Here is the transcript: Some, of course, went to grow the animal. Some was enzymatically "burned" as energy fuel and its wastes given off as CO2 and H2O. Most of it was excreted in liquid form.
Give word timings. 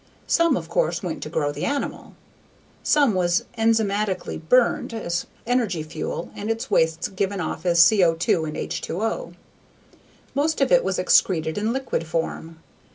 Some, 0.25 0.57
of 0.57 0.67
course, 0.67 1.03
went 1.03 1.21
to 1.21 1.29
grow 1.29 1.51
the 1.51 1.65
animal. 1.65 2.15
Some 2.81 3.13
was 3.13 3.43
enzymatically 3.55 4.41
"burned" 4.49 4.95
as 4.95 5.27
energy 5.45 5.83
fuel 5.83 6.31
and 6.35 6.49
its 6.49 6.71
wastes 6.71 7.07
given 7.09 7.39
off 7.39 7.67
as 7.67 7.81
CO2 7.85 8.47
and 8.47 8.55
H2O. 8.57 9.35
Most 10.33 10.59
of 10.59 10.71
it 10.71 10.83
was 10.83 10.97
excreted 10.97 11.55
in 11.55 11.71
liquid 11.71 12.07
form. 12.07 12.57